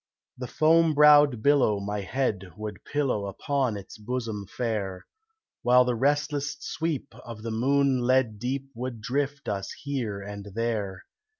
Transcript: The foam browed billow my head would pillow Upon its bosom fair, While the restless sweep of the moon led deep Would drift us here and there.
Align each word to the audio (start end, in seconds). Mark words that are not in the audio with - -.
The 0.35 0.47
foam 0.47 0.95
browed 0.95 1.43
billow 1.43 1.79
my 1.79 1.99
head 2.01 2.53
would 2.57 2.83
pillow 2.85 3.27
Upon 3.27 3.77
its 3.77 3.99
bosom 3.99 4.47
fair, 4.47 5.05
While 5.61 5.85
the 5.85 5.93
restless 5.93 6.57
sweep 6.59 7.13
of 7.23 7.43
the 7.43 7.51
moon 7.51 7.99
led 7.99 8.39
deep 8.39 8.71
Would 8.73 8.99
drift 9.01 9.47
us 9.47 9.71
here 9.83 10.19
and 10.19 10.47
there. 10.55 11.03